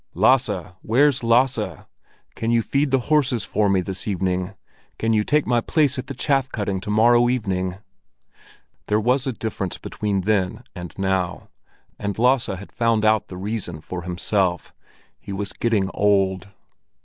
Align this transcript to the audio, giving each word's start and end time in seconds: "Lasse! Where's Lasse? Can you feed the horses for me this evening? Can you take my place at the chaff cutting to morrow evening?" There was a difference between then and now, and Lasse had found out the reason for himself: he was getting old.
"Lasse! 0.15 0.49
Where's 0.81 1.23
Lasse? 1.23 1.83
Can 2.33 2.49
you 2.49 2.63
feed 2.63 2.89
the 2.89 3.01
horses 3.13 3.45
for 3.45 3.69
me 3.69 3.81
this 3.81 4.07
evening? 4.07 4.55
Can 4.97 5.13
you 5.13 5.23
take 5.23 5.45
my 5.45 5.61
place 5.61 5.99
at 5.99 6.07
the 6.07 6.15
chaff 6.15 6.49
cutting 6.51 6.81
to 6.81 6.89
morrow 6.89 7.29
evening?" 7.29 7.77
There 8.87 8.99
was 8.99 9.27
a 9.27 9.31
difference 9.31 9.77
between 9.77 10.21
then 10.21 10.63
and 10.73 10.97
now, 10.97 11.49
and 11.99 12.17
Lasse 12.17 12.47
had 12.47 12.71
found 12.71 13.05
out 13.05 13.27
the 13.27 13.37
reason 13.37 13.79
for 13.79 14.01
himself: 14.01 14.73
he 15.19 15.31
was 15.31 15.53
getting 15.53 15.91
old. 15.93 16.47